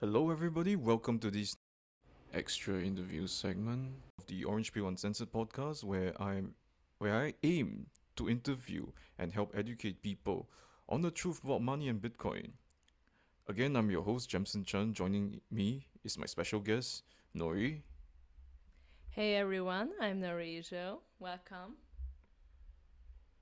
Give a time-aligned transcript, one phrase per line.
[0.00, 0.76] Hello, everybody.
[0.76, 1.56] Welcome to this
[2.32, 6.54] extra interview segment of the Orange Pill Uncensored podcast, where I'm
[6.98, 8.86] where I aim to interview
[9.18, 10.48] and help educate people
[10.88, 12.50] on the truth about money and Bitcoin.
[13.48, 14.94] Again, I'm your host, Jemson Chen.
[14.94, 17.02] Joining me is my special guest,
[17.36, 17.80] Nori.
[19.10, 20.98] Hey everyone, I'm Nori Norijo.
[21.18, 21.74] Welcome.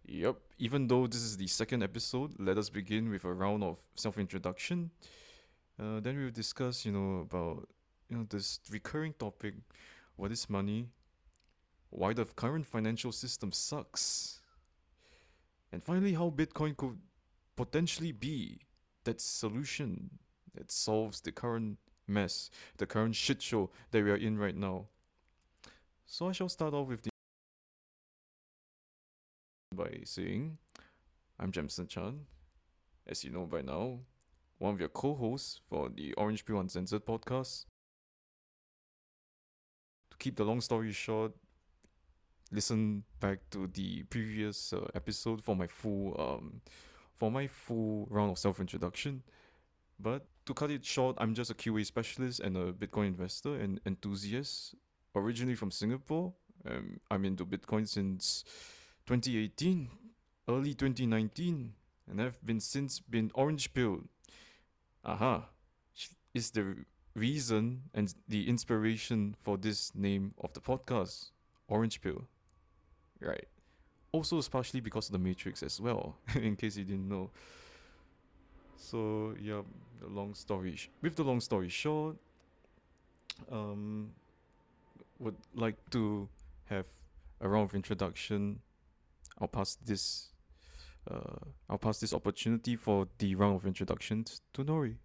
[0.07, 0.36] Yep.
[0.59, 4.91] Even though this is the second episode, let us begin with a round of self-introduction.
[5.79, 7.68] Uh, then we'll discuss, you know, about
[8.09, 9.55] you know this recurring topic:
[10.16, 10.88] what is money,
[11.91, 14.41] why the current financial system sucks,
[15.73, 16.98] and finally, how Bitcoin could
[17.56, 18.60] potentially be
[19.04, 20.10] that solution
[20.54, 24.87] that solves the current mess, the current shit show that we are in right now.
[26.06, 27.10] So I shall start off with the
[29.74, 30.56] by saying,
[31.38, 32.20] I'm Jemson Chan.
[33.06, 33.98] As you know by now,
[34.59, 37.66] one of your co-hosts for the Orange Pill Uncensored podcast.
[40.10, 41.32] To keep the long story short,
[42.51, 46.60] listen back to the previous uh, episode for my full um
[47.15, 49.23] for my full round of self-introduction.
[49.99, 53.80] But to cut it short, I'm just a QA specialist and a Bitcoin investor and
[53.87, 54.74] enthusiast.
[55.15, 56.34] Originally from Singapore,
[56.68, 58.45] um, I'm into Bitcoin since
[59.07, 59.88] 2018,
[60.46, 61.73] early 2019,
[62.10, 64.09] and I've been since been orange pilled.
[65.06, 65.49] Aha,
[66.34, 66.76] is the
[67.15, 71.31] reason and the inspiration for this name of the podcast,
[71.69, 72.26] Orange Pill.
[73.21, 73.47] Right.
[74.10, 77.31] Also, it's partially because of the Matrix as well, in case you didn't know.
[78.77, 79.62] So yeah,
[80.00, 82.16] the long story with the long story short,
[83.50, 84.10] um,
[85.19, 86.28] would like to
[86.66, 86.87] have
[87.41, 88.60] a round of introduction.
[89.41, 90.28] I'll pass this.
[91.10, 91.38] Uh,
[91.69, 94.97] I'll pass this opportunity for the round of introductions to Nori.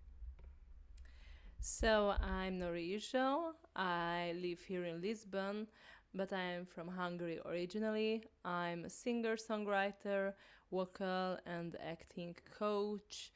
[1.60, 3.54] So, I'm Norijo.
[3.76, 5.68] I live here in Lisbon,
[6.14, 8.24] but I'm from Hungary originally.
[8.44, 10.34] I'm a singer, songwriter,
[10.72, 13.32] vocal, and acting coach.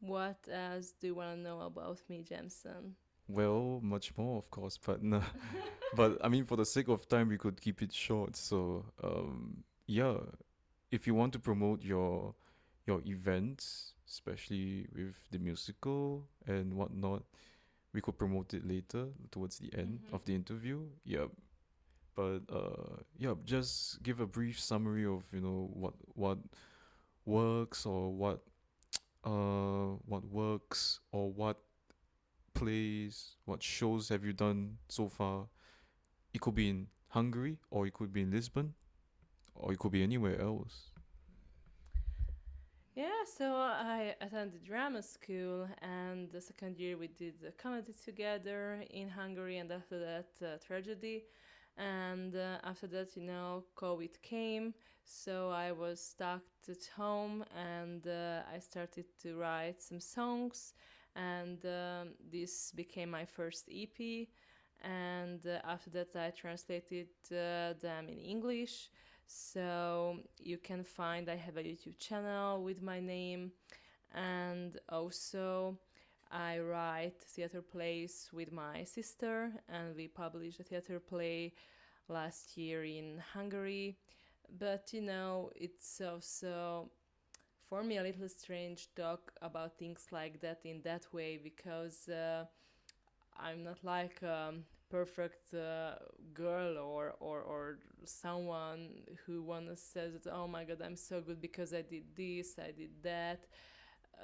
[0.00, 2.94] What else do you want to know about me, Jemson?
[3.28, 5.22] Well, much more, of course, but no.
[5.94, 8.36] but I mean, for the sake of time, we could keep it short.
[8.36, 10.16] So, um, yeah,
[10.94, 12.34] if you want to promote your
[12.86, 17.24] your events, especially with the musical and whatnot,
[17.92, 20.14] we could promote it later towards the end Mhm.
[20.14, 20.86] of the interview.
[21.04, 21.26] Yeah,
[22.14, 26.38] but uh, yeah, just give a brief summary of you know what what
[27.26, 28.44] works or what
[29.24, 31.58] uh what works or what
[32.54, 35.48] plays, what shows have you done so far?
[36.32, 38.74] It could be in Hungary or it could be in Lisbon
[39.64, 40.90] or it could be anywhere else.
[42.94, 48.84] Yeah, so I attended drama school, and the second year we did a comedy together
[48.90, 51.24] in Hungary, and after that, uh, tragedy.
[51.76, 54.74] And uh, after that, you know, COVID came,
[55.04, 60.74] so I was stuck at home, and uh, I started to write some songs,
[61.16, 64.28] and um, this became my first EP.
[64.82, 68.90] And uh, after that, I translated uh, them in English
[69.26, 73.52] so you can find I have a YouTube channel with my name,
[74.14, 75.78] and also
[76.30, 81.54] I write theater plays with my sister, and we published a theater play
[82.08, 83.98] last year in Hungary.
[84.58, 86.90] But you know, it's also
[87.68, 92.44] for me a little strange talk about things like that in that way because uh,
[93.38, 94.64] I'm not like um,
[94.94, 95.94] perfect uh,
[96.34, 98.80] girl or, or or someone
[99.26, 102.70] who wanna says that oh my god I'm so good because I did this I
[102.72, 103.40] did that.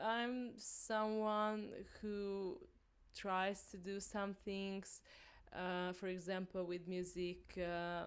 [0.03, 1.71] I'm someone
[2.01, 2.59] who
[3.17, 5.03] tries to do some things
[5.55, 8.07] uh, for example with music uh,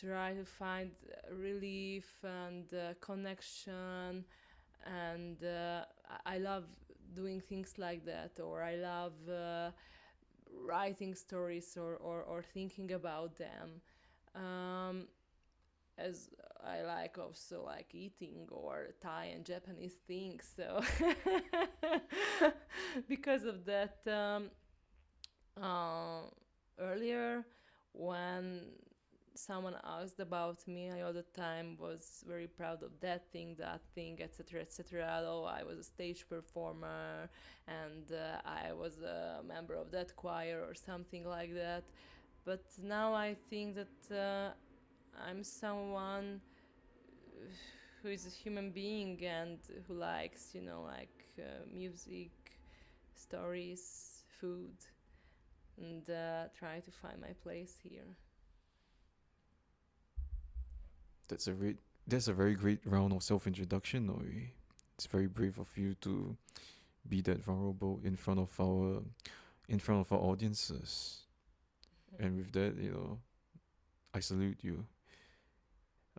[0.00, 0.90] try to find
[1.32, 4.24] relief and uh, connection
[4.86, 5.84] and uh,
[6.26, 6.64] I I love
[7.14, 9.70] doing things like that or I love uh,
[10.66, 13.80] writing stories or, or, or thinking about them.
[14.34, 15.08] Um,
[15.98, 16.30] as
[16.64, 20.48] I like also like eating or Thai and Japanese things.
[20.56, 20.82] So
[23.08, 24.50] because of that, um,
[25.60, 26.22] uh,
[26.78, 27.44] earlier
[27.92, 28.62] when
[29.40, 33.80] someone asked about me, I all the time was very proud of that thing, that
[33.94, 35.22] thing, etc., etc.
[35.26, 37.30] Oh, I was a stage performer
[37.66, 41.84] and uh, I was a member of that choir or something like that.
[42.44, 44.50] But now I think that uh,
[45.28, 46.40] I'm someone
[48.02, 52.32] who is a human being and who likes, you know, like uh, music,
[53.14, 54.76] stories, food,
[55.78, 58.16] and uh, try to find my place here.
[61.30, 61.78] That's a great.
[62.08, 64.48] That's a very great round of self-introduction, Nori.
[64.96, 66.36] It's very brave of you to
[67.08, 69.00] be that vulnerable in front of our,
[69.68, 71.20] in front of our audiences.
[72.18, 73.18] And with that, you know,
[74.12, 74.84] I salute you.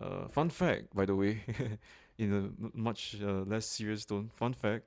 [0.01, 1.43] Uh, fun fact, by the way,
[2.17, 4.85] in a much uh, less serious tone, fun fact,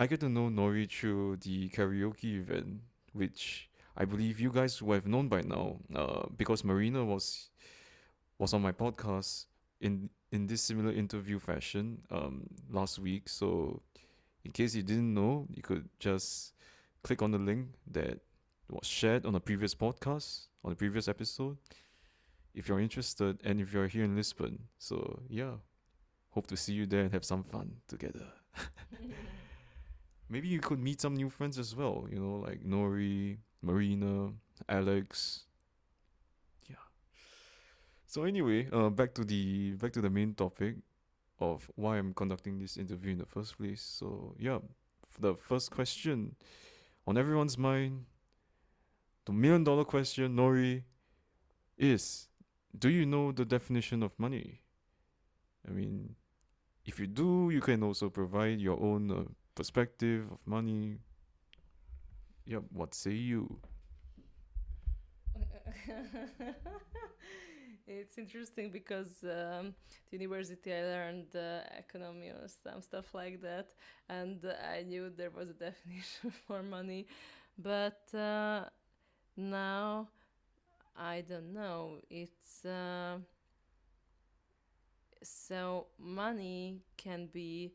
[0.00, 2.80] I get to know Nori through the karaoke event,
[3.12, 3.68] which
[3.98, 7.50] I believe you guys would have known by now, uh, because Marina was
[8.38, 9.46] was on my podcast
[9.80, 13.28] in in this similar interview fashion um last week.
[13.28, 13.82] So,
[14.44, 16.52] in case you didn't know, you could just
[17.02, 18.20] click on the link that
[18.68, 21.56] was shared on a previous podcast on the previous episode
[22.54, 24.58] if you're interested and if you're here in Lisbon.
[24.78, 25.52] So yeah,
[26.30, 28.26] hope to see you there and have some fun together.
[30.28, 34.32] Maybe you could meet some new friends as well, you know, like Nori, Marina,
[34.68, 35.45] Alex.
[38.06, 40.76] So anyway, uh back to the back to the main topic
[41.40, 43.82] of why I'm conducting this interview in the first place.
[43.82, 44.58] So yeah,
[45.20, 46.34] the first question
[47.06, 48.04] on everyone's mind,
[49.26, 50.82] the million dollar question, Nori,
[51.78, 52.28] is
[52.78, 54.60] do you know the definition of money?
[55.68, 56.14] I mean,
[56.86, 59.24] if you do, you can also provide your own uh,
[59.54, 60.98] perspective of money.
[62.46, 63.60] Yep, what say you?
[67.86, 69.74] it's interesting because um,
[70.10, 73.74] the university I learned uh, economy or some stuff like that,
[74.08, 77.06] and uh, I knew there was a definition for money,
[77.58, 78.64] but uh,
[79.36, 80.08] now
[80.96, 82.00] I don't know.
[82.10, 83.18] It's uh,
[85.22, 87.72] so money can be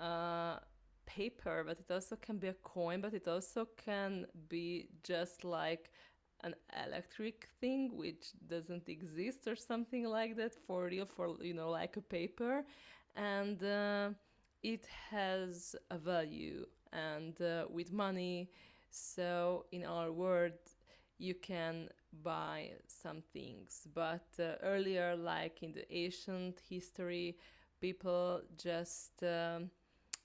[0.00, 0.58] uh,
[1.06, 5.90] paper, but it also can be a coin, but it also can be just like
[6.44, 6.54] an
[6.86, 11.96] electric thing which doesn't exist or something like that for real for you know like
[11.96, 12.64] a paper.
[13.16, 14.10] And uh,
[14.62, 18.50] it has a value and uh, with money.
[18.90, 20.52] So in our world
[21.18, 21.88] you can
[22.22, 23.86] buy some things.
[23.94, 27.36] But uh, earlier like in the ancient history
[27.80, 29.70] people just um,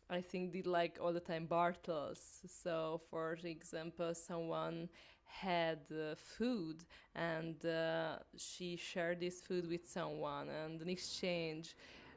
[0.10, 2.42] i think did like all the time bartels.
[2.48, 4.90] So for example someone
[5.30, 6.84] had uh, food
[7.16, 11.76] and uh, she shared this food with someone and in exchange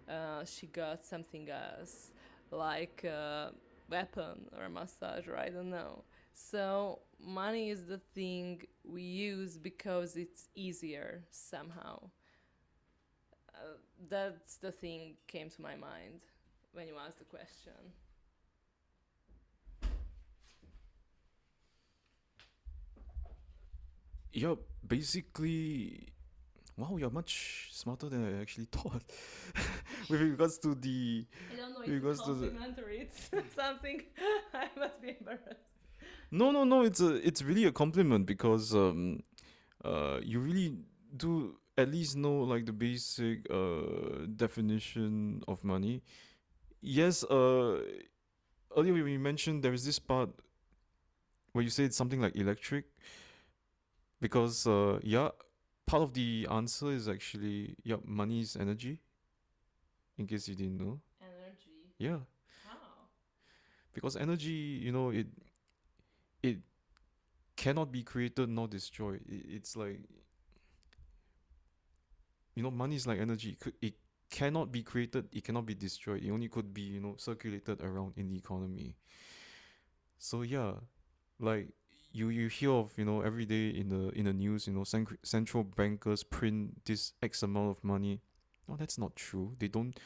[0.09, 2.13] uh, she got something else
[2.51, 3.53] like a
[3.91, 6.05] weapon or a massage or i don't know.
[6.35, 12.11] So money is the thing we use because it's easier somehow.
[13.55, 13.77] Uh,
[14.09, 16.21] that's the thing came to my mind
[16.73, 17.73] when you asked the question
[24.33, 26.09] Yup, basically,
[26.77, 29.03] wow, you're much smarter than I actually thought.
[30.09, 31.81] With regards to the I don't know.
[31.81, 33.39] It's Because It's to the-.
[33.39, 34.03] It's something.
[34.55, 35.61] I must be embarrassed.
[36.31, 39.23] no, no, no, it's a, it's really a compliment because um,
[39.85, 40.77] uh, you really
[41.17, 46.03] do at least know like the basic uh definition of money.
[46.81, 47.81] Yes, uh,
[48.77, 50.31] earlier we mentioned there is this part
[51.53, 52.87] where you said something like electric,
[54.23, 55.29] because uh, yeah,
[55.85, 59.01] part of the answer is actually yeah, money is energy.
[60.17, 61.91] In case you didn't know, Energy.
[61.99, 62.19] yeah.
[62.65, 62.77] How?
[63.93, 65.27] because energy you know it
[66.43, 66.59] it
[67.57, 70.01] cannot be created nor destroyed it, it's like
[72.55, 73.95] you know money is like energy it, it
[74.31, 78.13] cannot be created it cannot be destroyed it only could be you know circulated around
[78.17, 78.97] in the economy
[80.19, 80.73] so yeah
[81.41, 81.69] like
[82.13, 84.85] you you hear of you know every day in the in the news you know
[84.85, 88.21] cen- central bankers print this x amount of money
[88.69, 89.99] no that's not true they don't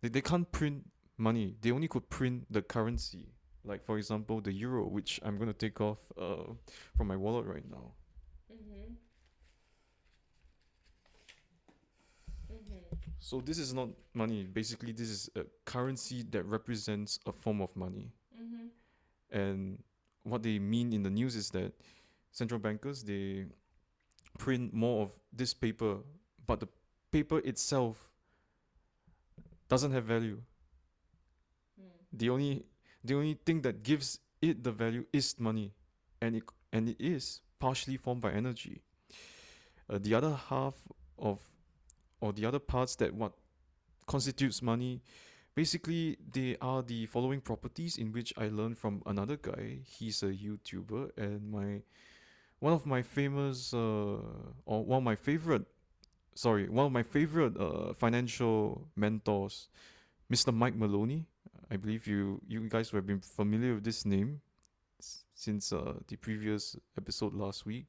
[0.00, 0.84] they, they can't print
[1.20, 1.54] money.
[1.60, 3.28] They only could print the currency.
[3.64, 6.54] Like for example, the euro, which I'm gonna take off uh
[6.96, 7.92] from my wallet right now.
[8.50, 8.94] Mm-hmm.
[12.52, 12.96] Mm-hmm.
[13.18, 14.44] So this is not money.
[14.44, 18.10] Basically, this is a currency that represents a form of money.
[18.34, 19.38] Mm-hmm.
[19.38, 19.78] And
[20.30, 21.72] what they mean in the news is that
[22.30, 23.46] central bankers they
[24.38, 25.98] print more of this paper,
[26.46, 26.68] but the
[27.10, 28.08] paper itself
[29.68, 30.40] doesn't have value.
[31.80, 31.84] Mm.
[32.12, 32.64] the only
[33.04, 35.72] the only thing that gives it the value is money
[36.20, 38.82] and it and it is partially formed by energy
[39.88, 40.74] uh, the other half
[41.18, 41.38] of
[42.20, 43.32] or the other parts that what
[44.06, 45.00] constitutes money
[45.60, 49.80] basically they are the following properties in which I learned from another guy.
[49.84, 51.82] He's a YouTuber and my
[52.60, 54.24] one of my famous uh,
[54.64, 55.66] or one of my favorite
[56.34, 59.68] sorry one of my favorite uh, financial mentors
[60.32, 61.26] mr mike maloney.
[61.70, 64.40] I believe you you guys have been familiar with this name
[65.34, 67.84] since uh, the previous episode last week.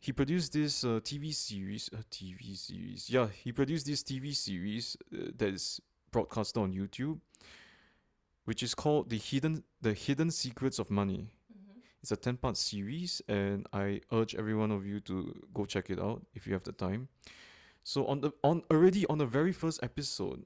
[0.00, 3.10] He produced this uh, tv series uh, tv series.
[3.10, 5.82] Yeah he produced this tv series uh, that is
[6.14, 7.18] broadcasted on youtube
[8.44, 11.22] which is called the hidden the hidden secrets of money
[12.04, 15.88] it's a 10 part series, and I urge every one of you to go check
[15.88, 17.08] it out if you have the time.
[17.82, 20.44] So on the on already on the very first episode,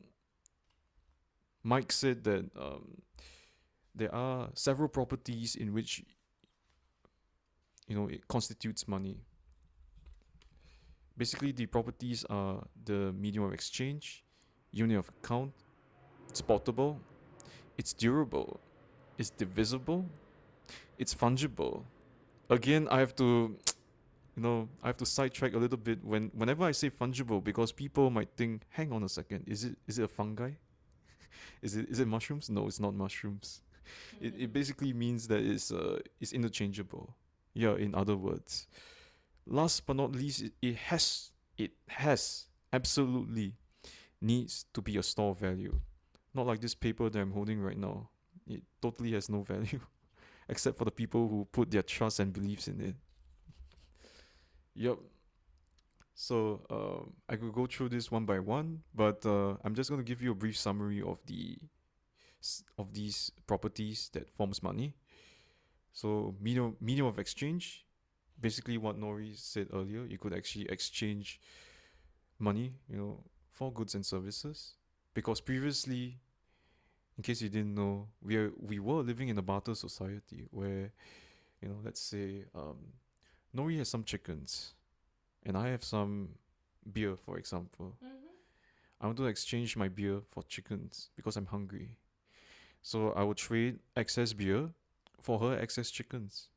[1.65, 3.03] Mike said that um,
[3.93, 6.05] there are several properties in which
[7.89, 9.17] you know it constitutes money.
[11.17, 14.23] Basically, the properties are the medium of exchange,
[14.73, 15.53] unit of account,
[16.29, 17.01] it's portable,
[17.77, 18.61] it's durable,
[19.17, 20.05] it's divisible,
[20.99, 21.83] it's fungible.
[22.51, 23.57] Again, I have to,
[24.37, 27.73] you know, I have to sidetrack a little bit when whenever I say fungible because
[27.73, 30.53] people might think, hang on a second, is it is it a fungi?
[31.63, 32.51] is it is it mushrooms?
[32.51, 33.63] No, it's not mushrooms.
[34.21, 37.15] It it basically means that it's uh it's interchangeable.
[37.55, 38.69] Yeah, in other words.
[39.47, 43.55] Last but not least, it, it has it has absolutely
[44.21, 45.79] needs to be a store value.
[46.35, 48.11] Not like this paper that I'm holding right now.
[48.47, 49.81] It totally has no value
[50.49, 52.95] except for the people who put their trust and beliefs in it.
[54.75, 54.99] Yep.
[56.15, 60.01] So um, I could go through this one by one, but uh, I'm just going
[60.01, 61.59] to give you a brief summary of the
[62.79, 64.95] of these properties that forms money.
[65.93, 67.85] So medium medium of exchange,
[68.41, 71.41] basically what Nori said earlier, you could actually exchange
[72.39, 73.25] money, you know,
[73.59, 74.75] for goods and services.
[75.15, 76.17] Because previously,
[77.17, 80.93] in case you didn't know, we are we were living in a barter society where,
[81.61, 82.79] you know, let's say um,
[83.55, 84.75] Nori has some chickens,
[85.45, 86.29] and I have some
[86.93, 87.97] beer, for example.
[89.00, 91.97] I want to exchange my beer for chickens because I'm hungry.
[92.83, 94.71] So I will trade excess beer
[95.21, 96.49] for her excess chickens.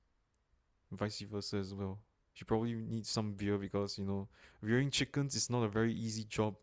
[0.91, 1.97] Vice versa as well.
[2.33, 4.27] She probably needs some beer because, you know,
[4.61, 6.55] rearing chickens is not a very easy job,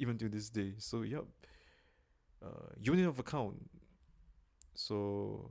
[0.00, 0.74] even to this day.
[0.78, 1.24] So, yep.
[2.42, 3.54] Uh, unit of account.
[4.74, 5.50] So,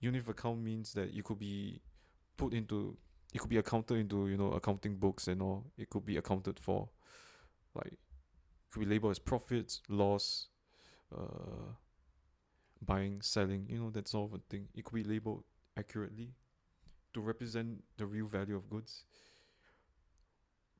[0.00, 1.80] unit of account means that you could be
[2.36, 2.96] put into,
[3.32, 5.64] it could be accounted into, you know, accounting books and all.
[5.78, 6.88] It could be accounted for.
[7.74, 7.98] Like,
[8.70, 10.48] could be labeled as profits, loss,
[11.16, 11.72] uh,
[12.84, 14.68] buying, selling, you know, that sort of thing.
[14.74, 15.44] It could be labeled
[15.78, 16.34] accurately
[17.14, 19.04] to represent the real value of goods.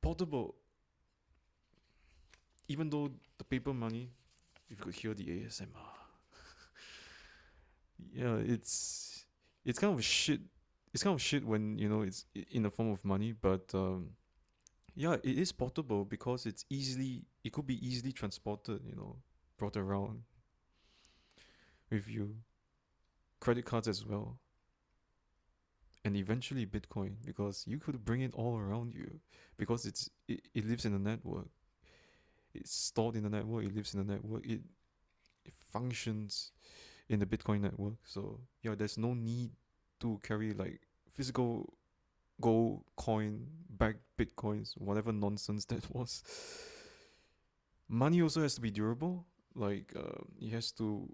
[0.03, 0.55] Portable,
[2.69, 4.11] even though the paper money,
[4.69, 5.67] if you could hear the ASMR,
[8.13, 9.27] yeah, it's
[9.65, 10.41] it's kind of shit.
[10.93, 14.11] It's kind of shit when you know it's in the form of money, but um,
[14.95, 19.17] yeah, it is portable because it's easily it could be easily transported, you know,
[19.59, 20.23] brought around
[21.91, 22.37] with you.
[23.41, 24.39] Credit cards as well.
[26.05, 29.21] And eventually Bitcoin because you could bring it all around you
[29.57, 31.49] because it's it, it lives in the network.
[32.57, 34.61] It's stored in the network, it lives in the network, it
[35.45, 36.53] it functions
[37.09, 37.99] in the Bitcoin network.
[38.05, 39.51] So yeah, there's no need
[40.01, 40.81] to carry like
[41.13, 41.73] physical
[42.41, 46.23] gold coin, back bitcoins, whatever nonsense that was.
[47.89, 49.27] Money also has to be durable.
[49.55, 51.09] Like uh, it has to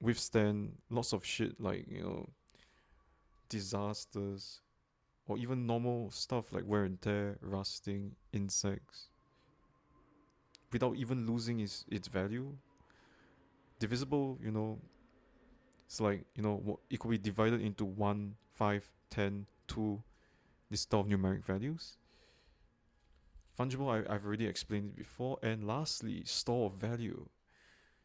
[0.00, 2.28] withstand lots of shit, like you know,
[3.48, 4.60] disasters,
[5.26, 9.10] or even normal stuff like wear and tear, rusting, insects.
[10.72, 12.52] Without even losing its its value.
[13.78, 14.78] Divisible, you know.
[15.86, 20.02] It's like you know, it could be divided into one, five, ten, two,
[20.70, 21.96] this store of numeric values.
[23.58, 25.38] Fungible, I, I've already explained it before.
[25.42, 27.28] And lastly, store of value.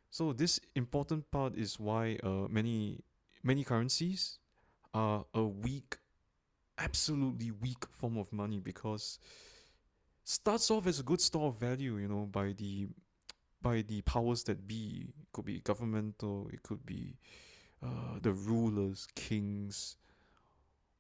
[0.10, 3.03] So this important part is why uh, many
[3.43, 4.39] many currencies
[4.93, 5.98] are a weak,
[6.77, 9.20] absolutely weak form of money because
[10.24, 12.88] starts off as a good store of value, you know, by the
[13.62, 15.13] by the powers that be.
[15.22, 17.15] It could be governmental, it could be
[17.82, 19.98] uh, the rulers, kings,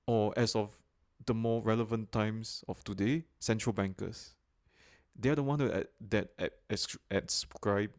[0.07, 0.71] or as of
[1.25, 4.35] the more relevant times of today, central bankers.
[5.15, 7.91] They're the one that that ad- as- ascribe.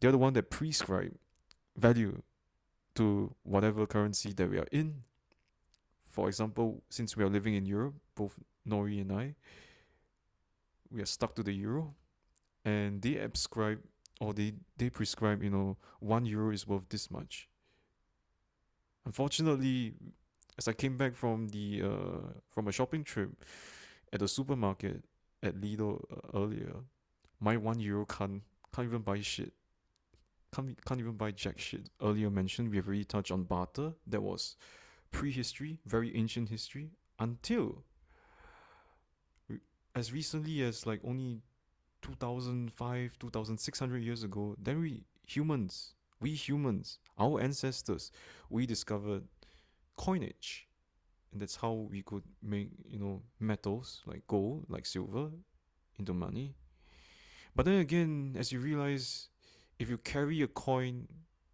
[0.00, 1.14] They're the one that prescribe
[1.76, 2.22] value
[2.94, 5.02] to whatever currency that we are in.
[6.04, 9.34] For example, since we are living in Europe, both Nori and I,
[10.90, 11.94] we are stuck to the euro,
[12.64, 13.80] and they ascribe
[14.20, 17.48] or they they prescribe you know one euro is worth this much.
[19.06, 19.94] Unfortunately,
[20.58, 23.30] as I came back from the uh from a shopping trip
[24.12, 25.04] at the supermarket
[25.42, 26.74] at Lidl uh, earlier,
[27.40, 28.42] my one euro can't
[28.74, 29.52] can't even buy shit.
[30.54, 31.90] Can't can't even buy jack shit.
[32.02, 33.92] Earlier mentioned, we have already touched on barter.
[34.06, 34.56] That was
[35.10, 37.84] prehistory, very ancient history, until
[39.98, 41.42] as recently as like only
[42.02, 48.12] 2005 2600 years ago then we humans we humans our ancestors
[48.50, 49.24] we discovered
[49.98, 50.68] coinage.
[51.32, 55.28] And that's how we could make you know metals like gold like silver
[55.98, 56.54] into money.
[57.54, 59.28] But then again as you realize
[59.78, 61.06] if you carry a coin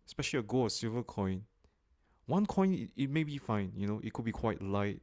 [0.07, 1.43] especially a gold or silver coin
[2.27, 5.01] one coin it, it may be fine you know it could be quite light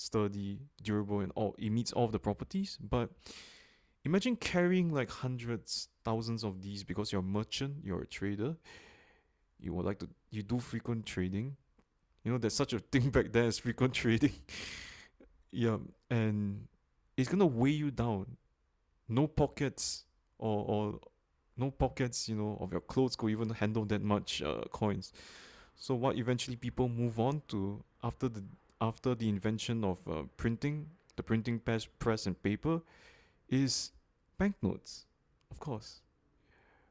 [0.00, 3.10] sturdy durable and all it meets all of the properties but
[4.04, 8.56] imagine carrying like hundreds thousands of these because you're a merchant you're a trader.
[9.58, 11.56] You would like to you do frequent trading.
[12.24, 14.32] You know there's such a thing back then as frequent trading.
[15.52, 15.78] Yeah
[16.08, 16.68] and
[17.16, 18.36] it's gonna weigh you down.
[19.08, 20.04] No pockets
[20.38, 21.00] or or
[21.56, 25.12] no pockets you know of your clothes could even handle that much uh, coins.
[25.74, 28.44] So what eventually people move on to after the
[28.80, 32.80] after the invention of uh, printing the printing press press and paper
[33.48, 33.92] is
[34.38, 35.06] banknotes,
[35.50, 36.00] of course.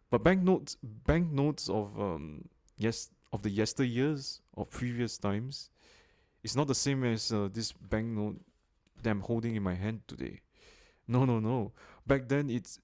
[0.09, 5.69] But banknotes, banknotes of um yes of the yesteryears of previous times,
[6.43, 8.39] it's not the same as uh, this banknote
[9.01, 10.41] that I'm holding in my hand today.
[11.07, 11.71] No, no, no.
[12.05, 12.79] Back then, its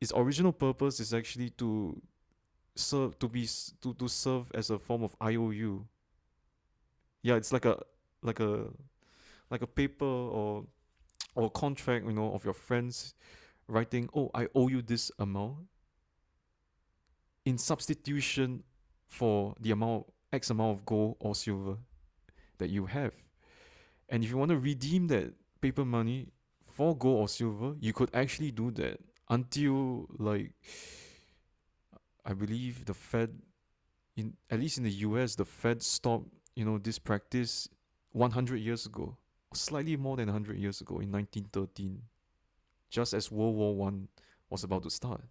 [0.00, 2.00] its original purpose is actually to
[2.76, 3.48] serve to be
[3.80, 5.86] to to serve as a form of IOU.
[7.22, 7.82] Yeah, it's like a
[8.24, 8.66] like a
[9.50, 10.66] like a paper or
[11.36, 13.14] or contract, you know, of your friends
[13.68, 15.68] writing, "Oh, I owe you this amount,"
[17.44, 18.64] in substitution
[19.06, 21.76] for the amount X amount of gold or silver
[22.58, 23.12] that you have.
[24.08, 26.28] And if you want to redeem that paper money
[26.64, 28.98] for gold or silver, you could actually do that
[29.28, 30.52] until like
[32.24, 33.30] I believe the Fed
[34.16, 37.68] in at least in the US the Fed stopped, you know, this practice
[38.14, 39.16] 100 years ago,
[39.52, 42.00] slightly more than 100 years ago in 1913
[42.94, 44.06] just as World War One
[44.50, 45.24] was about to start.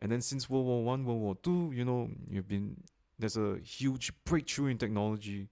[0.00, 2.82] And then since World War One, World War Two, you know, you've been
[3.16, 5.48] there's a huge breakthrough in technology,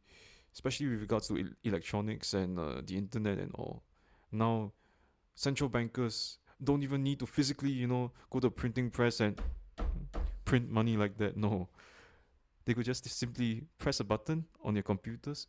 [0.53, 3.85] especially with regards to el- electronics and uh, the internet and all.
[4.33, 4.73] Now,
[5.37, 9.41] central bankers don't even need to physically, you know, go to a printing press and
[10.45, 11.37] print money like that.
[11.37, 11.69] No,
[12.65, 15.47] they could just simply press a button on their computers,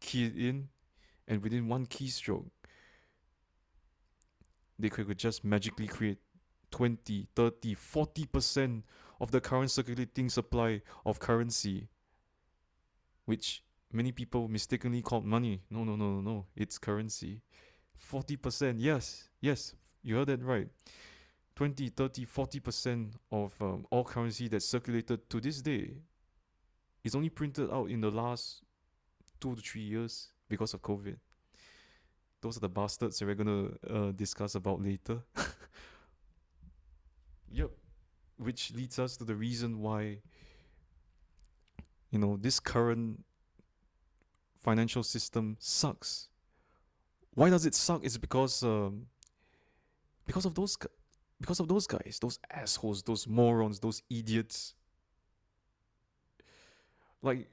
[0.00, 0.68] key it in,
[1.28, 2.46] and within one keystroke,
[4.78, 6.18] they could just magically create
[6.70, 8.82] 20, 30, 40%
[9.20, 11.88] of the current circulating supply of currency,
[13.24, 13.62] which
[13.92, 15.62] many people mistakenly called money.
[15.70, 16.46] No, no, no, no, no.
[16.54, 17.40] It's currency.
[18.12, 18.76] 40%.
[18.78, 20.68] Yes, yes, you heard that right.
[21.56, 25.94] 20, 30, 40% of um, all currency that's circulated to this day
[27.02, 28.62] is only printed out in the last
[29.40, 31.16] two to three years because of COVID
[32.46, 35.18] those are the bastards that we're gonna uh, discuss about later.
[37.50, 37.70] yep,
[38.36, 40.18] which leads us to the reason why
[42.10, 43.24] you know this current
[44.60, 46.28] financial system sucks.
[47.34, 48.04] Why does it suck?
[48.04, 49.06] It's because um,
[50.24, 50.76] because of those
[51.40, 54.74] because of those guys, those assholes, those morons, those idiots.
[57.22, 57.48] Like,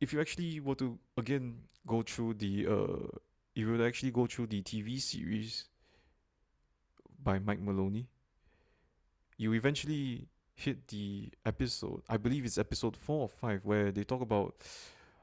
[0.00, 1.56] if you actually were to again
[1.86, 3.08] go through the uh,
[3.54, 5.64] if you would actually go through the TV series
[7.22, 8.06] by Mike Maloney,
[9.36, 12.02] you eventually hit the episode.
[12.08, 14.54] I believe it's episode four or five where they talk about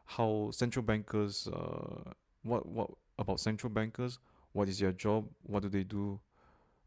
[0.06, 2.12] how central bankers, uh,
[2.44, 4.20] what what about central bankers?
[4.52, 5.28] What is their job?
[5.44, 6.20] What do they do?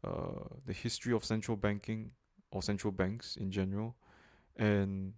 [0.03, 2.11] Uh, the history of central banking
[2.51, 3.95] or central banks in general,
[4.55, 5.13] and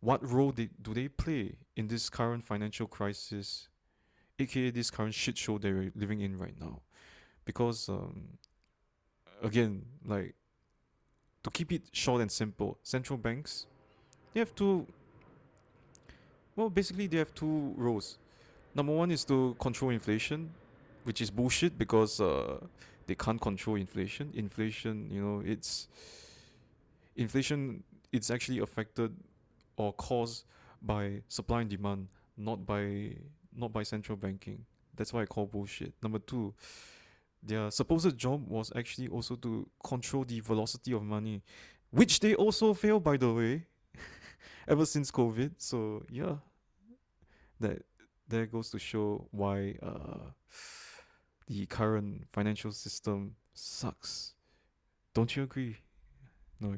[0.00, 3.68] what role they, do they play in this current financial crisis
[4.40, 6.80] aka this current shit show that we're living in right now?
[7.44, 8.38] Because um,
[9.42, 10.34] again like
[11.42, 13.66] to keep it short and simple central banks
[14.32, 14.86] they have two
[16.56, 18.18] well basically they have two roles.
[18.74, 20.50] Number one is to control inflation
[21.04, 22.58] which is bullshit because uh,
[23.08, 25.88] they can't control inflation inflation you know it's
[27.16, 29.14] inflation it's actually affected
[29.76, 30.44] or caused
[30.80, 32.06] by supply and demand
[32.38, 33.16] not by
[33.54, 34.64] not by central banking.
[34.94, 35.92] That's why I call bullshit.
[36.02, 36.54] Number two,
[37.42, 41.42] their supposed job was actually also to control the velocity of money,
[41.90, 43.66] which they also fail, by the way,
[44.68, 45.52] ever since COVID.
[45.58, 46.36] So yeah,
[47.60, 47.82] that
[48.28, 50.30] that goes to show why uh,
[51.48, 54.34] the current financial system sucks.
[55.14, 55.78] Don't you agree?
[56.60, 56.74] No.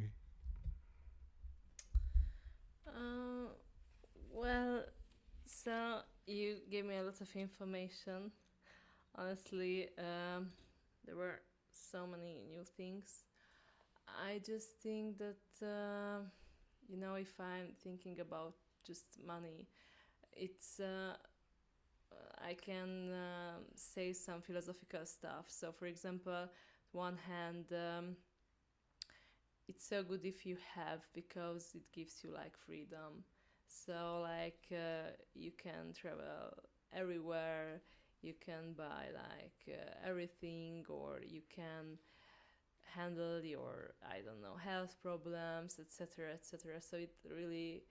[2.87, 3.48] Uh,
[4.33, 4.85] well,
[5.44, 8.30] so you gave me a lot of information.
[9.16, 10.50] Honestly, um,
[11.04, 11.40] there were
[11.72, 13.24] so many new things.
[14.06, 16.20] I just think that, uh,
[16.88, 18.54] you know, if I'm thinking about
[18.87, 19.66] just money,
[20.33, 20.78] it's.
[20.80, 21.16] Uh,
[22.42, 25.46] I can um say some philosophical stuff.
[25.49, 26.49] So, for example,
[26.92, 28.16] one hand, um,
[29.68, 33.25] it's so good if you have because it gives you like freedom.
[33.66, 36.53] So like uh, you can travel
[36.92, 37.81] everywhere.
[38.23, 41.99] You can buy like uh, everything or you can
[42.94, 47.83] handle your i don't know health problems etc etc so it really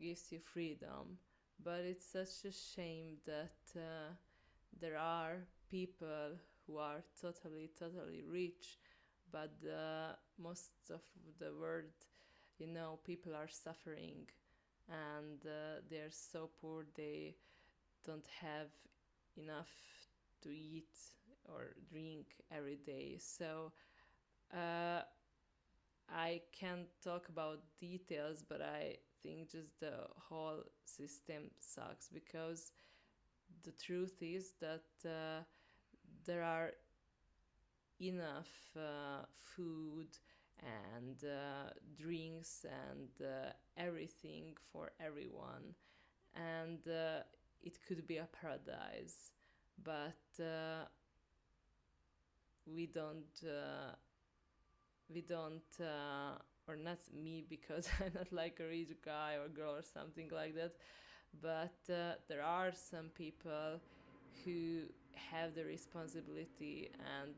[0.00, 1.18] gives you freedom
[1.62, 4.12] but it's such a shame that uh,
[4.80, 8.78] there are people who are totally totally rich
[9.32, 11.02] but uh, most of
[11.38, 11.92] the world
[12.58, 14.26] you know people are suffering.
[14.88, 17.36] And uh, they're so poor they
[18.06, 18.68] don't have
[19.36, 19.70] enough
[20.42, 20.94] to eat
[21.46, 23.16] or drink every day.
[23.20, 23.72] So
[24.54, 25.02] uh,
[26.08, 29.94] i can't talk about details but i think just the
[30.28, 32.72] whole system sucks because
[33.64, 35.42] the truth is that uh,
[36.26, 36.72] there are
[38.00, 40.08] enough uh, food
[40.60, 45.74] and uh, drinks and uh, everything for everyone.
[46.34, 47.22] And uh,
[47.62, 49.30] it could be a paradise
[49.84, 50.84] but uh,
[52.66, 53.42] we don't
[55.08, 55.80] we don't
[56.68, 60.54] or not me because i'm not like a rich guy or girl or something like
[60.54, 60.72] that
[61.40, 61.74] but
[62.28, 63.80] there are some people
[64.44, 64.82] who
[65.14, 66.90] have the responsibility
[67.22, 67.34] and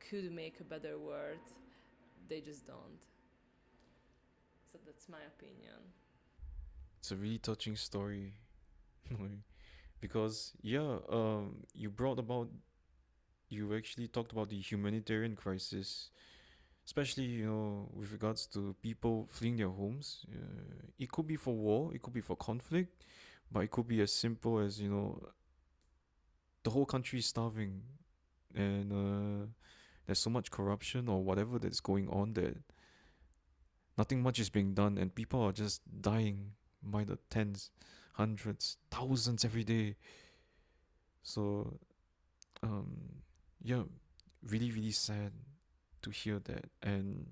[0.00, 1.40] could make a better world
[2.28, 3.06] they just don't
[4.70, 5.80] so that's my opinion
[6.98, 8.34] It's a really touching story.
[10.00, 12.48] because yeah, um you brought about
[13.48, 16.10] you actually talked about the humanitarian crisis,
[16.86, 20.24] especially you know with regards to people fleeing their homes.
[20.32, 23.04] Uh, it could be for war, it could be for conflict,
[23.50, 25.20] but it could be as simple as you know
[26.62, 27.82] the whole country is starving,
[28.54, 29.46] and uh,
[30.06, 32.56] there's so much corruption or whatever that's going on that
[33.98, 37.70] nothing much is being done, and people are just dying by the tens,
[38.12, 39.96] hundreds, thousands every day.
[41.24, 41.78] So,
[42.62, 42.96] um,
[43.62, 43.82] yeah,
[44.48, 45.32] really, really sad
[46.06, 47.26] to hear that, and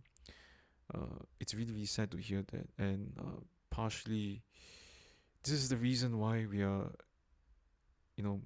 [0.93, 4.43] uh, it's really, really sad to hear that, and uh, partially,
[5.43, 6.91] this is the reason why we are,
[8.17, 8.41] you know,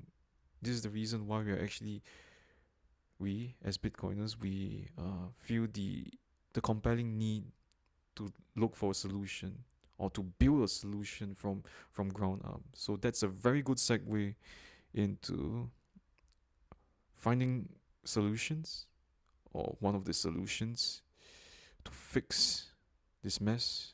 [0.60, 2.02] this is the reason why we are actually,
[3.18, 6.06] we as Bitcoiners, we uh, feel the
[6.54, 7.44] the compelling need
[8.16, 9.64] to look for a solution
[9.98, 11.62] or to build a solution from
[11.92, 12.62] from ground up.
[12.74, 14.34] So that's a very good segue
[14.94, 15.70] into
[17.14, 17.68] finding
[18.04, 18.88] solutions
[19.58, 21.02] or one of the solutions
[21.84, 22.66] to fix
[23.24, 23.92] this mess,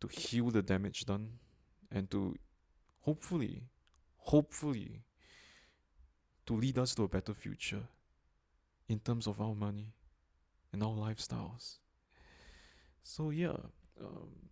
[0.00, 1.28] to heal the damage done,
[1.92, 2.34] and to
[3.02, 3.62] hopefully,
[4.16, 5.02] hopefully,
[6.46, 7.84] to lead us to a better future
[8.88, 9.92] in terms of our money
[10.72, 11.78] and our lifestyles.
[13.04, 13.56] So yeah,
[14.00, 14.50] um,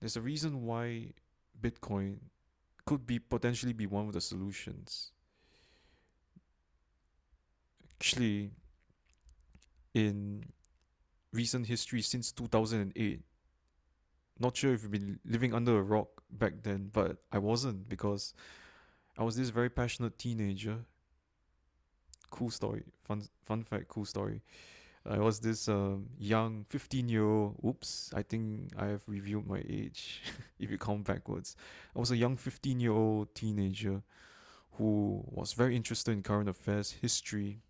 [0.00, 1.12] there's a reason why
[1.60, 2.16] Bitcoin
[2.86, 5.11] could be potentially be one of the solutions.
[8.02, 8.50] Actually,
[9.94, 10.42] in
[11.32, 13.20] recent history since 2008,
[14.40, 18.34] not sure if you've been living under a rock back then, but I wasn't because
[19.16, 20.78] I was this very passionate teenager.
[22.28, 24.42] Cool story, fun fun fact, cool story.
[25.08, 27.60] I was this um, young 15 year old.
[27.64, 30.22] Oops, I think I have revealed my age
[30.58, 31.54] if you count backwards.
[31.94, 34.02] I was a young 15 year old teenager
[34.72, 37.60] who was very interested in current affairs, history,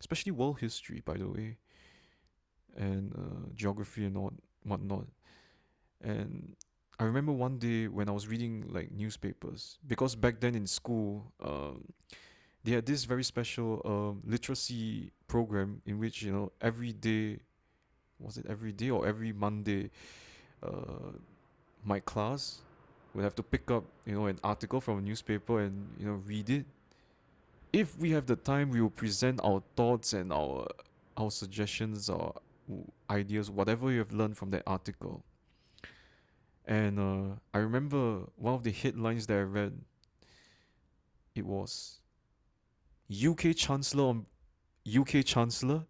[0.00, 1.56] especially world history, by the way,
[2.76, 4.32] and uh, geography and all
[4.64, 5.06] whatnot.
[6.00, 6.56] And
[6.98, 11.32] I remember one day when I was reading like newspapers because back then in school,
[11.42, 11.84] um,
[12.64, 17.38] they had this very special um, literacy program in which you know every day
[18.18, 19.90] was it every day or every monday
[20.62, 21.12] uh,
[21.84, 22.62] my class
[23.14, 26.20] We'll have to pick up, you know, an article from a newspaper and, you know,
[26.26, 26.66] read it.
[27.72, 30.66] If we have the time, we will present our thoughts and our
[31.16, 32.34] our suggestions or
[33.10, 35.24] ideas, whatever you have learned from that article.
[36.64, 39.72] And uh, I remember one of the headlines that I read.
[41.34, 42.00] It was
[43.10, 44.26] UK Chancellor on
[44.86, 45.86] UK Chancellor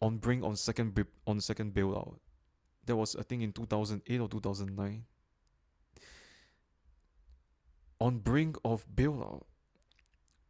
[0.00, 2.16] on brink on second on second bailout.
[2.84, 5.04] That was I think in 2008 or 2009.
[8.00, 9.44] On brink of bailout.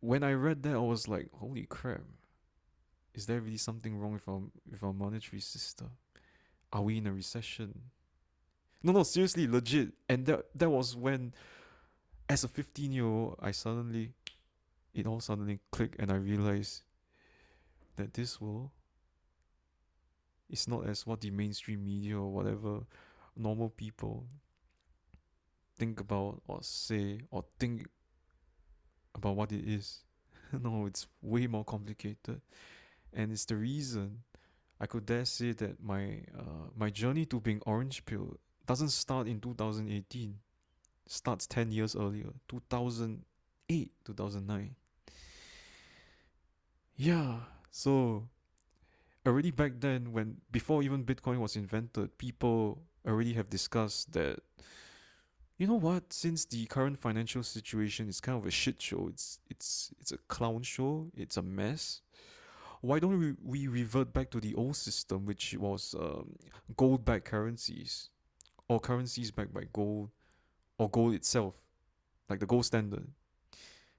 [0.06, 2.04] When I read that, I was like, "Holy crap!
[3.12, 4.40] Is there really something wrong with our
[4.70, 5.90] with our monetary system?
[6.72, 7.90] Are we in a recession?"
[8.84, 9.94] No, no, seriously, legit.
[10.08, 11.34] And that that was when,
[12.28, 14.12] as a 15 year old, I suddenly,
[14.94, 16.82] it all suddenly clicked, and I realized
[17.96, 18.70] that this world
[20.48, 22.86] is not as what the mainstream media or whatever
[23.34, 24.28] normal people
[25.74, 27.88] think about or say or think
[29.16, 30.04] about what it is.
[30.52, 32.40] no, it's way more complicated.
[33.12, 34.22] And it's the reason
[34.80, 39.26] I could dare say that my uh, my journey to being orange pill doesn't start
[39.26, 40.38] in 2018.
[41.08, 44.74] Starts 10 years earlier, 2008, 2009.
[46.96, 47.36] Yeah,
[47.70, 48.28] so
[49.24, 54.38] already back then when before even bitcoin was invented people already have discussed that
[55.58, 59.38] you know what since the current financial situation is kind of a shit show it's
[59.48, 62.02] it's it's a clown show it's a mess
[62.82, 66.36] why don't we, we revert back to the old system which was um,
[66.76, 68.10] gold backed currencies
[68.68, 70.10] or currencies backed by gold
[70.78, 71.54] or gold itself
[72.28, 73.06] like the gold standard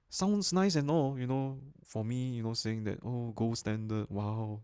[0.08, 4.06] sounds nice and all you know for me you know saying that oh gold standard
[4.08, 4.60] wow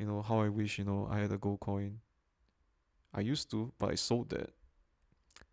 [0.00, 2.00] you know how I wish you know I had a gold coin.
[3.12, 4.50] I used to, but I sold that.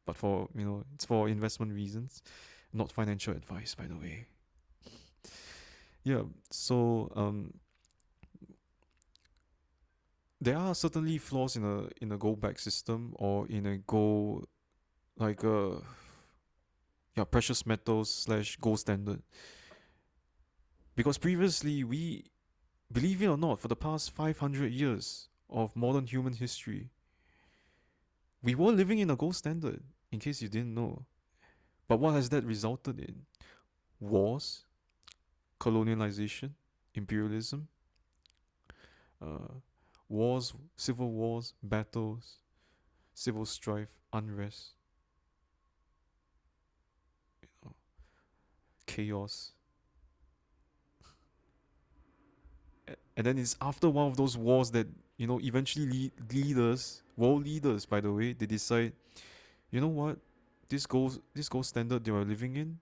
[0.08, 2.24] But for you know, it's for investment reasons,
[2.74, 4.26] not financial advice, by the way.
[6.04, 7.54] yeah, so um,
[10.42, 14.48] there are certainly flaws in a in a gold back system or in a gold
[15.18, 15.78] like a
[17.16, 19.22] yeah precious metals slash gold standard
[20.96, 22.24] because previously we
[22.92, 26.90] Believe it or not, for the past 500 years of modern human history,
[28.42, 31.06] we were living in a gold standard, in case you didn't know.
[31.88, 33.26] But what has that resulted in?
[34.00, 34.66] Wars,
[35.60, 36.52] colonialization,
[36.94, 37.68] imperialism,
[39.22, 39.54] uh,
[40.10, 42.38] wars, civil wars, battles,
[43.14, 44.74] civil strife, unrest,
[48.86, 49.52] chaos,
[53.16, 57.44] and then it's after one of those wars that you know eventually lead, leaders world
[57.44, 58.94] leaders by the way they decide
[59.72, 60.18] you know what?
[60.70, 62.80] This gold this gold standard they were living in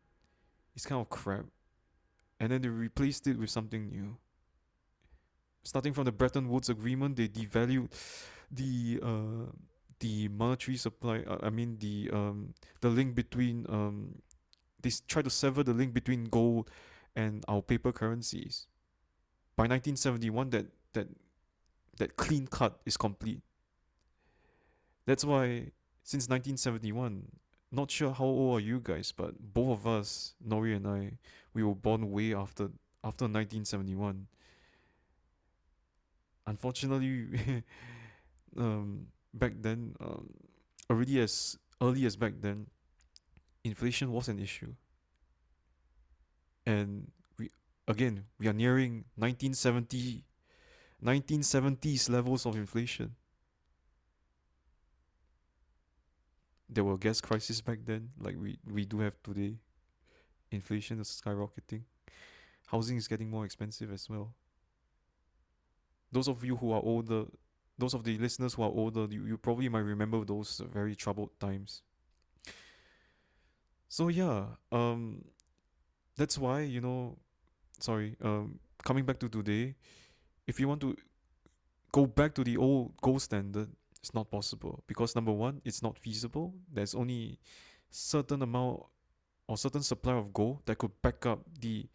[0.75, 1.45] is kind of crap.
[2.39, 4.17] And then they replaced it with something new.
[5.63, 7.91] Starting from the Bretton Woods agreement they devalued
[8.51, 9.51] the uh
[9.99, 14.21] the monetary supply uh, I mean the um the link between um
[14.81, 16.69] they try to sever the link between gold
[17.15, 18.67] and our paper currencies.
[19.55, 21.07] By 1971 that that
[21.97, 23.41] that clean cut is complete.
[25.05, 25.71] That's why
[26.05, 27.27] since 1971
[27.71, 31.11] not sure how old are you guys but both of us nori and i
[31.53, 32.69] we were born way after
[33.03, 34.27] after 1971
[36.47, 37.63] unfortunately
[38.57, 40.29] um, back then um,
[40.89, 42.67] already as early as back then
[43.65, 44.73] inflation was an issue.
[46.65, 47.49] And we
[47.87, 50.23] again, we are nearing 1970,
[51.03, 53.15] 1970s levels of inflation.
[56.69, 59.57] There were gas crises back then, like we, we do have today.
[60.51, 61.83] Inflation is skyrocketing.
[62.67, 64.33] Housing is getting more expensive as well.
[66.11, 67.25] Those of you who are older,
[67.77, 71.29] those of the listeners who are older, you, you probably might remember those very troubled
[71.39, 71.81] times.
[73.87, 75.23] So yeah, um,
[76.17, 77.17] that's why you know
[77.79, 79.75] sorry, um, coming back to today,
[80.47, 80.95] if you want to
[81.91, 83.69] go back to the old gold standard,
[84.05, 86.53] it's not possible because number one, it's not feasible.
[86.71, 87.39] There's only
[87.89, 88.83] certain amount
[89.47, 91.87] or certain supply of gold that could back up the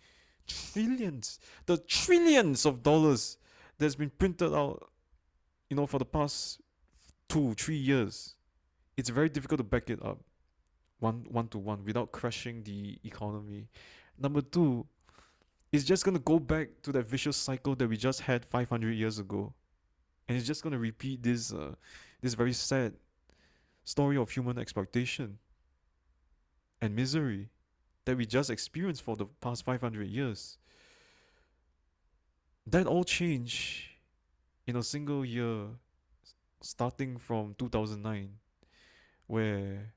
[0.48, 3.38] trillions, the trillions of dollars
[3.78, 4.90] that's been printed out,
[5.68, 6.60] you know, for the past
[7.28, 8.34] two, three years.
[8.96, 10.18] It's very difficult to back it up
[10.98, 13.68] one one to one without crushing the economy.
[14.18, 14.84] Number two,
[15.70, 18.90] it's just going to go back to that vicious cycle that we just had 500
[18.90, 19.54] years ago
[20.30, 21.74] and it's just going to repeat this uh,
[22.22, 22.92] this very sad
[23.82, 25.38] story of human exploitation
[26.80, 27.48] and misery
[28.04, 30.56] that we just experienced for the past 500 years.
[32.64, 33.88] That all changed
[34.68, 35.66] in a single year,
[36.60, 38.30] starting from 2009,
[39.26, 39.92] where,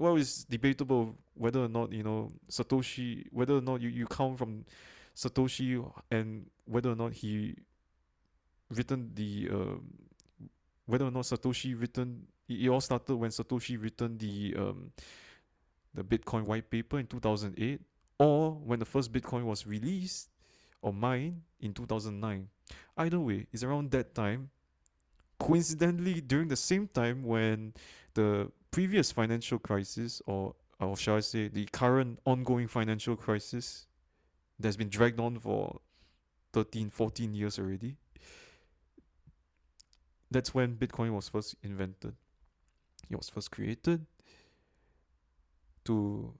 [0.00, 4.38] well, it's debatable whether or not, you know, Satoshi, whether or not you, you count
[4.38, 4.64] from
[5.14, 7.54] Satoshi and whether or not he
[8.72, 10.46] written the, uh,
[10.86, 14.92] whether or not Satoshi written, it, all started when Satoshi written the, um,
[15.94, 17.80] the Bitcoin white paper in 2008
[18.18, 20.28] or when the first Bitcoin was released
[20.80, 22.48] or mined in 2009.
[22.96, 24.50] Either way, it's around that time.
[25.38, 27.72] Coincidentally, during the same time when
[28.14, 33.86] the previous financial crisis, or, or shall I say, the current ongoing financial crisis
[34.58, 35.80] that's been dragged on for
[36.52, 37.96] 13, 14 years already,
[40.32, 42.14] that's when Bitcoin was first invented.
[43.10, 44.06] It was first created
[45.84, 46.32] to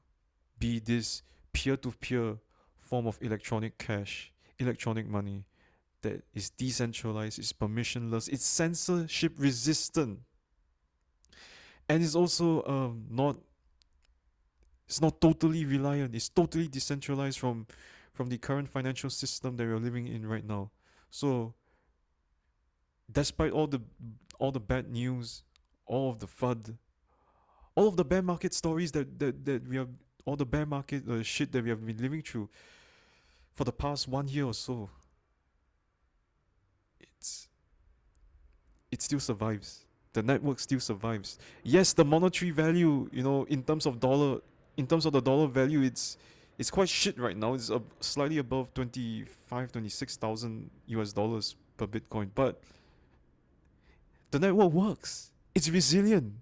[0.58, 2.36] be this peer to peer
[2.78, 5.44] form of electronic cash, electronic money
[6.02, 10.20] that is decentralized, is permissionless, it's censorship resistant.
[11.88, 13.36] And it's also um, not
[14.86, 17.66] it's not totally reliant, it's totally decentralized from
[18.12, 20.70] from the current financial system that we're living in right now.
[21.10, 21.54] So
[23.12, 23.80] despite all the
[24.38, 25.42] all the bad news,
[25.86, 26.76] all of the FUD,
[27.74, 29.88] all of the bear market stories that that, that we have
[30.24, 32.48] all the bear market uh, shit that we have been living through
[33.54, 34.88] for the past one year or so
[37.00, 37.48] it's
[38.90, 39.86] it still survives.
[40.12, 41.38] The network still survives.
[41.62, 44.40] Yes the monetary value you know in terms of dollar
[44.76, 46.16] in terms of the dollar value it's
[46.58, 47.54] it's quite shit right now.
[47.54, 52.28] It's a slightly above 25 26,000 US dollars per bitcoin.
[52.34, 52.60] But
[54.32, 55.30] the network works.
[55.54, 56.34] It's resilient.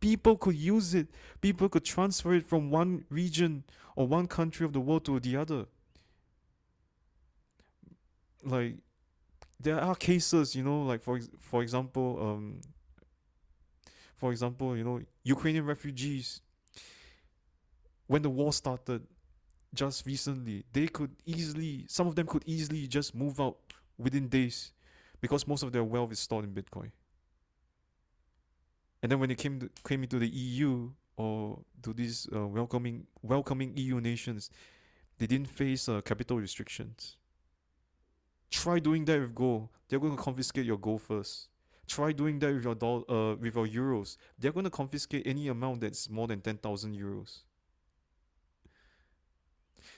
[0.00, 1.08] People could use it.
[1.40, 3.64] People could transfer it from one region
[3.96, 5.66] or one country of the world to the other.
[8.44, 8.76] Like
[9.60, 12.60] there are cases you know like for for example um
[14.16, 16.40] for example you know ukrainian refugees
[18.08, 19.06] when the war started
[19.74, 23.56] just recently they could easily some of them could easily just move out
[23.98, 24.72] within days
[25.22, 26.90] because most of their wealth is stored in bitcoin
[29.02, 33.06] and then when they came to, came into the EU or to these uh, welcoming
[33.22, 34.48] welcoming EU nations,
[35.18, 37.16] they didn't face uh, capital restrictions.
[38.50, 39.68] Try doing that with gold.
[39.88, 41.48] They're going to confiscate your gold first.
[41.88, 44.16] Try doing that with your doll, uh, with your euros.
[44.38, 47.40] They're going to confiscate any amount that's more than ten thousand euros.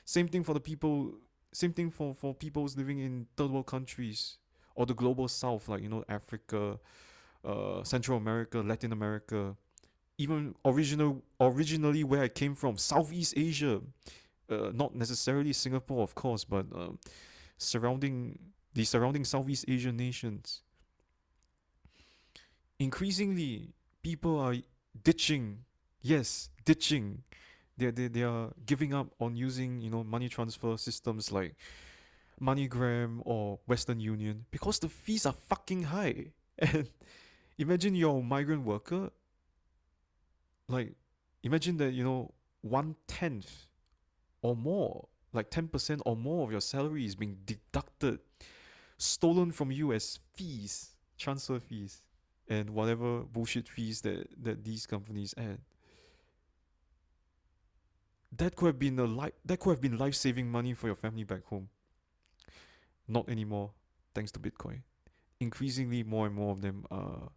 [0.04, 1.14] Same thing for the people.
[1.52, 4.38] Same thing for for peoples living in third world countries
[4.74, 6.78] or the global south, like you know Africa,
[7.44, 9.56] uh, Central America, Latin America,
[10.18, 13.80] even original originally where I came from, Southeast Asia,
[14.50, 16.90] uh, not necessarily Singapore, of course, but uh,
[17.58, 18.38] surrounding
[18.74, 20.62] the surrounding Southeast Asian nations.
[22.78, 24.56] Increasingly, people are
[25.02, 25.64] ditching,
[26.02, 27.22] yes, ditching.
[27.76, 31.54] They they they are giving up on using you know money transfer systems like
[32.40, 36.26] MoneyGram or Western Union because the fees are fucking high.
[36.58, 36.88] And
[37.58, 39.10] imagine you're a migrant worker
[40.68, 40.94] like
[41.42, 43.66] imagine that you know one tenth
[44.42, 48.20] or more like 10% or more of your salary is being deducted
[48.98, 52.02] stolen from you as fees transfer fees
[52.48, 55.58] and whatever bullshit fees that that these companies add.
[58.36, 61.24] That could have been a life that could have been life-saving money for your family
[61.24, 61.68] back home
[63.08, 63.70] not anymore
[64.14, 64.80] thanks to bitcoin
[65.40, 67.30] increasingly more and more of them are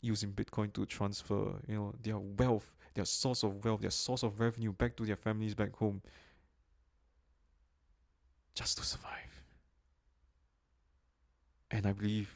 [0.00, 4.40] using Bitcoin to transfer, you know, their wealth, their source of wealth, their source of
[4.40, 6.02] revenue back to their families back home
[8.54, 9.44] just to survive.
[11.70, 12.34] And I believe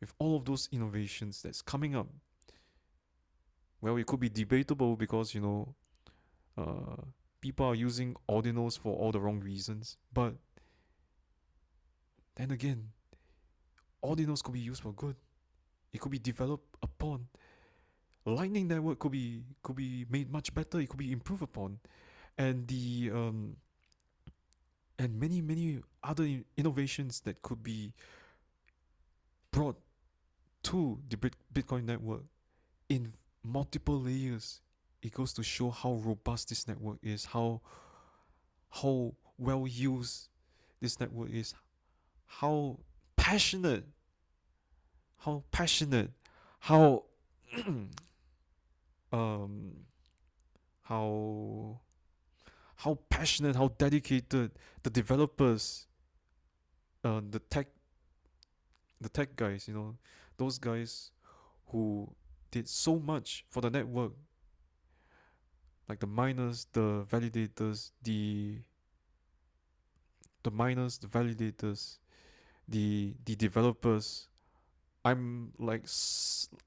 [0.00, 2.08] with all of those innovations that's coming up,
[3.80, 5.74] well, it could be debatable because, you know,
[6.58, 7.02] uh,
[7.40, 9.96] people are using ordinals for all the wrong reasons.
[10.12, 10.34] But
[12.36, 12.90] then again,
[14.04, 15.16] ordinals could be used for good.
[15.92, 17.26] It could be developed upon.
[18.24, 20.80] Lightning network could be could be made much better.
[20.80, 21.78] It could be improved upon.
[22.38, 23.56] And the um
[24.98, 26.26] and many many other
[26.56, 27.92] innovations that could be
[29.50, 29.78] brought
[30.64, 31.16] to the
[31.54, 32.22] bitcoin network
[32.88, 33.12] in
[33.42, 34.60] multiple layers
[35.02, 37.60] it goes to show how robust this network is how
[38.70, 40.28] how well used
[40.80, 41.54] this network is
[42.26, 42.78] how
[43.16, 43.84] passionate
[45.26, 46.12] how passionate,
[46.60, 47.02] how
[49.12, 49.72] um,
[50.82, 51.80] how
[52.76, 54.52] how passionate, how dedicated
[54.84, 55.86] the developers,
[57.02, 57.66] uh, the tech,
[59.00, 59.96] the tech guys, you know,
[60.36, 61.10] those guys
[61.70, 62.08] who
[62.52, 64.12] did so much for the network,
[65.88, 68.58] like the miners, the validators, the
[70.44, 71.98] the miners, the validators,
[72.68, 74.28] the the developers.
[75.04, 75.84] I'm like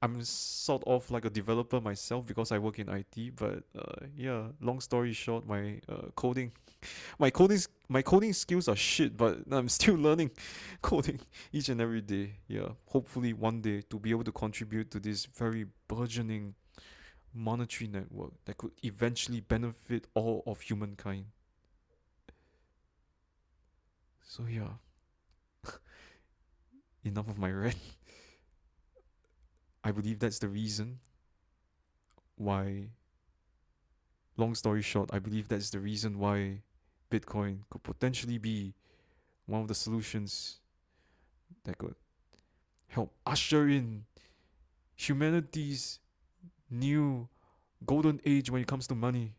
[0.01, 3.31] I'm sort of like a developer myself because I work in IT.
[3.35, 6.53] But uh, yeah, long story short, my uh, coding,
[7.19, 9.17] my coding, my coding skills are shit.
[9.17, 10.31] But I'm still learning
[10.81, 11.19] coding
[11.51, 12.37] each and every day.
[12.47, 16.55] Yeah, hopefully one day to be able to contribute to this very burgeoning
[17.33, 21.25] monetary network that could eventually benefit all of humankind.
[24.23, 24.77] So yeah,
[27.03, 27.75] enough of my rant.
[29.83, 30.99] I believe that's the reason
[32.35, 32.89] why.
[34.37, 36.61] Long story short, I believe that's the reason why
[37.11, 38.73] Bitcoin could potentially be
[39.47, 40.59] one of the solutions
[41.65, 41.95] that could
[42.87, 44.05] help usher in
[44.95, 45.99] humanity's
[46.69, 47.27] new
[47.85, 49.33] golden age when it comes to money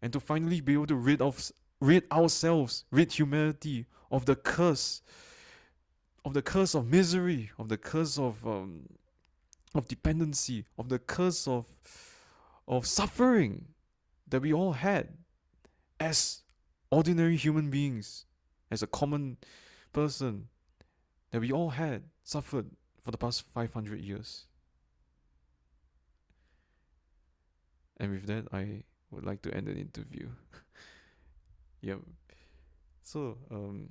[0.00, 5.02] and to finally be able to rid of rid ourselves rid humanity of the curse
[6.24, 8.86] of the curse of misery of the curse of um,
[9.74, 11.66] of dependency of the curse of
[12.66, 13.66] of suffering
[14.28, 15.08] that we all had
[16.00, 16.42] as
[16.90, 18.24] ordinary human beings
[18.70, 19.36] as a common
[19.92, 20.48] person
[21.30, 22.70] that we all had suffered
[23.02, 24.46] for the past 500 years.
[27.98, 30.28] And with that i would like to end the interview.
[31.82, 31.98] Yep
[33.02, 33.90] so um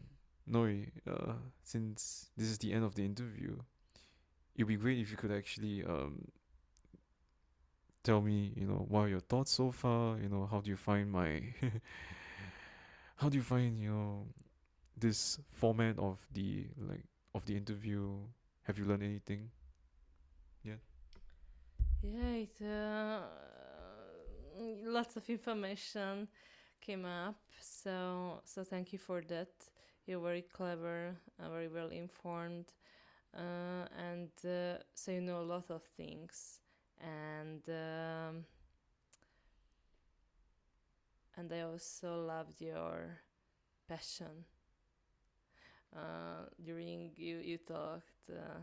[0.49, 1.33] Nori, uh,
[1.63, 3.57] since this is the end of the interview,
[4.55, 6.27] it'd be great if you could actually um
[8.03, 10.17] tell me, you know, what are your thoughts so far?
[10.19, 11.41] You know, how do you find my
[13.17, 14.27] how do you find, you know,
[14.97, 18.17] this format of the like of the interview?
[18.63, 19.49] Have you learned anything?
[22.03, 23.21] Yeah, it, uh,
[24.85, 26.27] lots of information
[26.81, 27.39] came up.
[27.61, 29.47] So, so thank you for that.
[30.05, 32.65] You're very clever, uh, very well informed,
[33.35, 36.59] uh, and uh, so you know a lot of things.
[37.01, 38.45] And um,
[41.35, 43.19] and I also loved your
[43.87, 44.45] passion.
[45.95, 48.61] Uh, during you you talked, uh,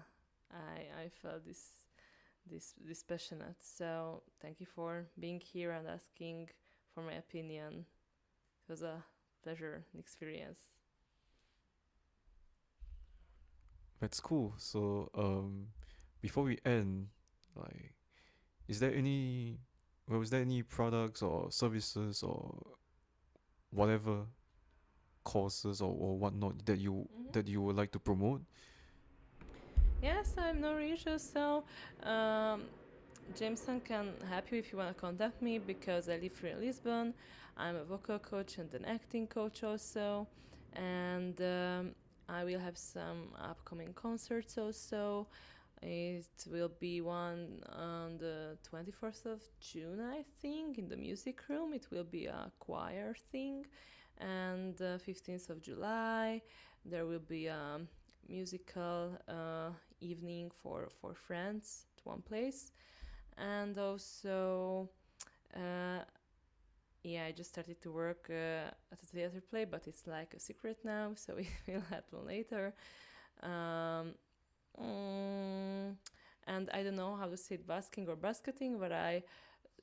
[0.51, 1.86] I I felt this
[2.51, 3.57] this this passionate.
[3.61, 6.51] So thank you for being here and asking
[6.95, 7.86] for my opinion.
[8.68, 9.05] It was a
[9.43, 10.80] pleasure and experience.
[14.01, 14.55] That's cool.
[14.59, 15.69] So, um,
[16.23, 17.09] before we end,
[17.57, 17.95] like,
[18.69, 19.59] is there any,
[20.09, 22.77] well, is there any products or services or
[23.71, 24.27] whatever
[25.25, 27.33] courses or, or whatnot that you Mhm.
[27.33, 28.43] that you would like to promote?
[30.03, 31.65] Yes, I'm Norwegian, so
[32.03, 32.63] um,
[33.35, 36.61] Jameson can help you if you want to contact me because I live here in
[36.61, 37.15] Lisbon.
[37.57, 40.27] I'm a vocal coach and an acting coach also,
[40.75, 41.95] and um,
[42.31, 45.26] I will have some upcoming concerts also.
[45.83, 51.72] It will be one on the 24th of June, I think, in the music room.
[51.72, 53.66] It will be a choir thing,
[54.18, 56.43] and uh, 15th of July
[56.85, 57.81] there will be a
[58.28, 59.70] musical uh,
[60.01, 62.72] evening for for friends at one place
[63.37, 64.89] and also
[65.57, 66.01] uh,
[67.03, 70.41] yeah i just started to work uh, at a theater play but it's like a
[70.41, 72.75] secret now so it will happen later
[73.43, 74.15] um,
[74.81, 75.95] mm,
[76.47, 79.23] and i don't know how to say it basking or basketing but i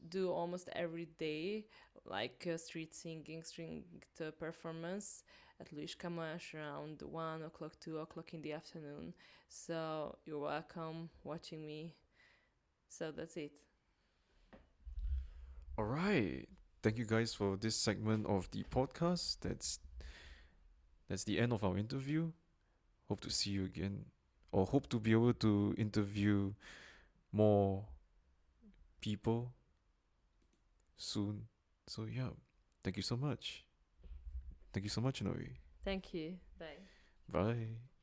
[0.09, 1.65] do almost every day
[2.05, 3.85] like uh, street singing street
[4.21, 5.23] uh, performance
[5.59, 9.13] at Luis Camões around 1 o'clock, 2 o'clock in the afternoon.
[9.49, 11.95] So you're welcome watching me.
[12.89, 13.51] So that's it.
[15.77, 16.47] All right.
[16.81, 19.37] Thank you guys for this segment of the podcast.
[19.41, 19.79] That's
[21.09, 22.31] that's the end of our interview.
[23.07, 24.05] Hope to see you again,
[24.51, 26.53] or hope to be able to interview
[27.31, 27.85] more
[29.01, 29.51] people
[30.97, 31.47] soon.
[31.87, 32.29] So yeah,
[32.83, 33.65] thank you so much.
[34.73, 35.57] Thank you so much, Nori.
[35.83, 36.37] Thank you.
[36.59, 36.83] Bye.
[37.31, 37.96] Bye.